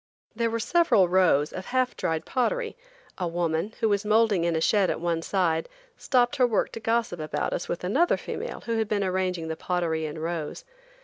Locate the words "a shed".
4.55-4.89